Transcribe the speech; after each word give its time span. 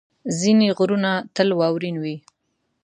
ځینې 0.39 0.67
غرونه 0.77 1.11
تل 1.35 1.49
واورین 1.59 1.95
وي. 2.03 2.15